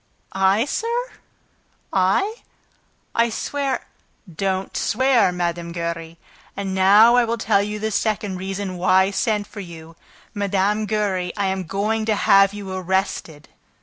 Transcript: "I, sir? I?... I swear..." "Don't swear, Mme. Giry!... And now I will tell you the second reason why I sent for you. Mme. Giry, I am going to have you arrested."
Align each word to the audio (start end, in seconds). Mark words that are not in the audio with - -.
"I, 0.33 0.65
sir? 0.65 1.11
I?... 1.93 2.37
I 3.13 3.29
swear..." 3.29 3.85
"Don't 4.47 4.75
swear, 4.75 5.31
Mme. 5.31 5.69
Giry!... 5.71 6.17
And 6.57 6.73
now 6.73 7.15
I 7.17 7.23
will 7.23 7.37
tell 7.37 7.61
you 7.61 7.77
the 7.77 7.91
second 7.91 8.37
reason 8.37 8.77
why 8.77 9.03
I 9.03 9.11
sent 9.11 9.45
for 9.45 9.59
you. 9.59 9.95
Mme. 10.33 10.85
Giry, 10.85 11.31
I 11.37 11.45
am 11.45 11.65
going 11.65 12.05
to 12.05 12.15
have 12.15 12.51
you 12.51 12.71
arrested." 12.71 13.49